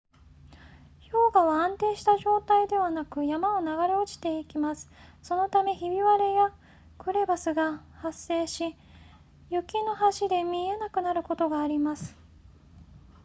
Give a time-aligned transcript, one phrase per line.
[1.11, 4.89] 氷河は安定した状態ではなく山を流れ落ちていきます
[5.21, 6.51] そのためひび割れや
[6.97, 8.75] クレバスが発生し
[9.51, 12.15] 雪の橋で見えなくなることがあります